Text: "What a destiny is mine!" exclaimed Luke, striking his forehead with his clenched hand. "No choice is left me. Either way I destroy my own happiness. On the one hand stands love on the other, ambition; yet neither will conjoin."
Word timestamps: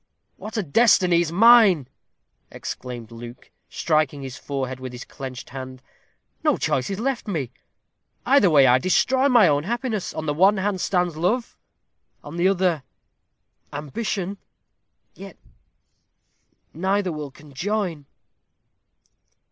"What 0.35 0.57
a 0.57 0.63
destiny 0.63 1.21
is 1.21 1.31
mine!" 1.31 1.87
exclaimed 2.49 3.11
Luke, 3.11 3.51
striking 3.69 4.23
his 4.23 4.35
forehead 4.35 4.79
with 4.79 4.93
his 4.93 5.05
clenched 5.05 5.51
hand. 5.51 5.79
"No 6.43 6.57
choice 6.57 6.89
is 6.89 6.99
left 6.99 7.27
me. 7.27 7.51
Either 8.25 8.49
way 8.49 8.65
I 8.65 8.79
destroy 8.79 9.29
my 9.29 9.47
own 9.47 9.61
happiness. 9.61 10.11
On 10.15 10.25
the 10.25 10.33
one 10.33 10.57
hand 10.57 10.81
stands 10.81 11.15
love 11.17 11.55
on 12.23 12.37
the 12.37 12.47
other, 12.47 12.81
ambition; 13.71 14.39
yet 15.13 15.37
neither 16.73 17.11
will 17.11 17.29
conjoin." 17.29 18.07